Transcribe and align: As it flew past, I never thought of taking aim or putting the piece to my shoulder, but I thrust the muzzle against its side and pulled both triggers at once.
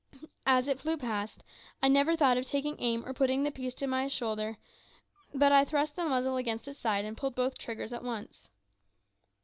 As 0.47 0.67
it 0.67 0.79
flew 0.79 0.97
past, 0.97 1.43
I 1.83 1.87
never 1.87 2.15
thought 2.15 2.35
of 2.35 2.47
taking 2.47 2.75
aim 2.79 3.05
or 3.05 3.13
putting 3.13 3.43
the 3.43 3.51
piece 3.51 3.75
to 3.75 3.85
my 3.85 4.07
shoulder, 4.07 4.57
but 5.31 5.51
I 5.51 5.63
thrust 5.63 5.95
the 5.95 6.05
muzzle 6.05 6.37
against 6.37 6.67
its 6.67 6.79
side 6.79 7.05
and 7.05 7.15
pulled 7.15 7.35
both 7.35 7.55
triggers 7.59 7.93
at 7.93 8.03
once. 8.03 8.49